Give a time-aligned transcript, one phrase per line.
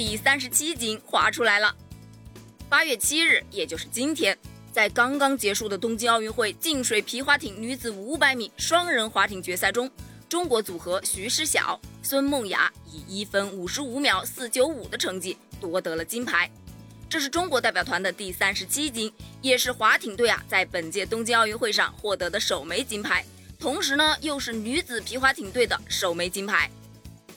[0.00, 1.76] 第三十七金划出来了。
[2.70, 4.34] 八月七日，也就是今天，
[4.72, 9.90] 在刚刚结束的东京奥运会静水皮划艇女子五百米双人划艇决赛中，
[10.26, 16.50] 中国组合徐诗晓、孙梦雅以一分五十五秒四九五的成绩夺得了金牌。
[17.06, 19.12] 这是中国代表团的第三十七金，
[19.42, 23.22] 也是划艇队啊在本届东京奥运会上获得的首枚金牌，
[23.58, 26.70] 同时呢又是女子皮划艇队的首枚金牌。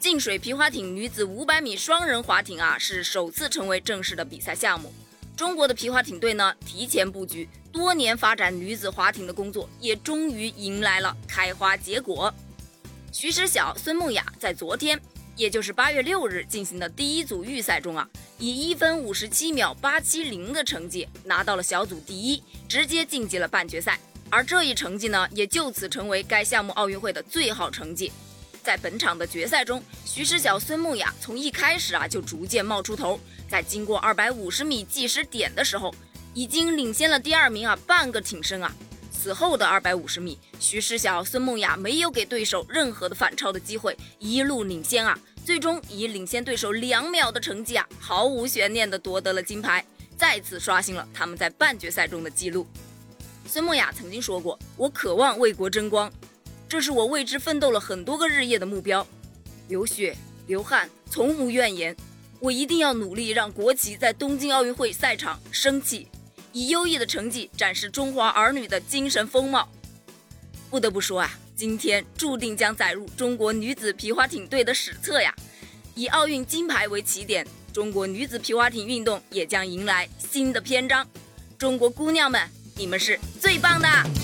[0.04, 4.94] 静水皮划艇女子五百米双人划艇啊是首次成为正式的比赛项目，
[5.34, 12.34] 中国的皮划艇队呢提前布局，多年发展女子划艇的工作也终于迎来了开花结果。
[13.14, 15.00] 徐诗晓、孙梦雅在昨天，
[15.38, 18.06] 也就是八月六日进行的第一组预赛中啊。
[18.38, 23.98] 以一分五十七秒八七零的成绩拿到了小组第一，直接晋级了半决赛。
[24.30, 28.12] 而这一成绩呢，也就此成为该项目奥运会的最好成绩。
[28.64, 35.94] 在本场的决赛中，徐诗晓、孙梦雅从一开始啊就逐渐冒出头，在经过二百五十米计时点的时候，
[36.34, 38.74] 已经领先了第二名啊半个挺身啊。
[39.12, 45.20] 此后的二百五十米，徐诗晓、孙梦雅没有给对手任何的反超的机会，一路领先啊。
[45.46, 49.86] 最终以领先对手两秒的成绩啊，毫无悬念的夺得了金牌，
[50.18, 52.66] 再次刷新了他们在半决赛中的记录。
[53.46, 56.10] 孙梦雅曾经说过：“我渴望为国争光，
[56.74, 59.06] 这是我为之奋斗了很多个日夜的目标，
[59.68, 61.96] 流血流汗，从无怨言。
[62.40, 66.08] 我一定要努力让国旗在东京奥运会赛场升起，
[66.52, 69.70] 以优异的成绩展示中华儿女的精神风貌。”
[70.72, 71.38] 不得不说啊。
[71.56, 75.32] 今天注定将载入中国女子皮划艇队的史册呀！
[75.94, 81.08] 以奥运金牌为起点，中国女子皮划艇运动也将迎来新的篇章。
[81.56, 82.42] 中国姑娘们，
[82.76, 84.23] 你们是最棒的！